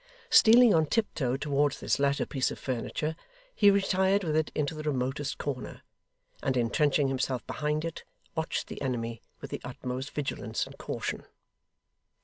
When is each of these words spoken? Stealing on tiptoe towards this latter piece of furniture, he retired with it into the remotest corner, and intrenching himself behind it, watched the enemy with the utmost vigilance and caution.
Stealing 0.31 0.73
on 0.73 0.87
tiptoe 0.87 1.37
towards 1.37 1.79
this 1.79 1.99
latter 1.99 2.25
piece 2.25 2.49
of 2.49 2.57
furniture, 2.57 3.15
he 3.53 3.69
retired 3.69 4.23
with 4.23 4.35
it 4.35 4.51
into 4.55 4.73
the 4.73 4.81
remotest 4.81 5.37
corner, 5.37 5.83
and 6.41 6.57
intrenching 6.57 7.07
himself 7.07 7.45
behind 7.45 7.85
it, 7.85 8.03
watched 8.33 8.65
the 8.65 8.81
enemy 8.81 9.21
with 9.41 9.51
the 9.51 9.61
utmost 9.63 10.09
vigilance 10.09 10.65
and 10.65 10.79
caution. 10.79 11.27